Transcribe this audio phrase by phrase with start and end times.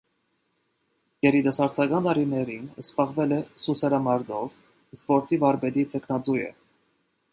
[1.25, 4.57] Երիտասարդական տարիներին զբաղվել է սուսերամարտով,
[4.99, 6.53] սպորտի վարպետի թեկնածու է։